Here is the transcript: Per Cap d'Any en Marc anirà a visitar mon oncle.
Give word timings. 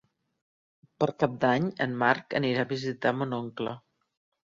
Per 1.03 1.09
Cap 1.25 1.35
d'Any 1.45 1.69
en 1.89 1.95
Marc 2.07 2.37
anirà 2.43 2.67
a 2.67 2.73
visitar 2.75 3.17
mon 3.23 3.41
oncle. 3.45 3.81